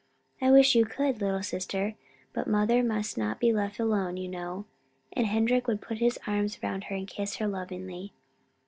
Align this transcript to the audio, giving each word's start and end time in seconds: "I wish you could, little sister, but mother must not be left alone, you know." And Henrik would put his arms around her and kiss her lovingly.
"I 0.41 0.49
wish 0.49 0.73
you 0.73 0.83
could, 0.83 1.21
little 1.21 1.43
sister, 1.43 1.93
but 2.33 2.47
mother 2.47 2.81
must 2.81 3.19
not 3.19 3.39
be 3.39 3.53
left 3.53 3.79
alone, 3.79 4.17
you 4.17 4.27
know." 4.29 4.65
And 5.13 5.27
Henrik 5.27 5.67
would 5.67 5.79
put 5.79 5.99
his 5.99 6.17
arms 6.25 6.57
around 6.63 6.85
her 6.85 6.95
and 6.95 7.07
kiss 7.07 7.35
her 7.35 7.45
lovingly. 7.45 8.11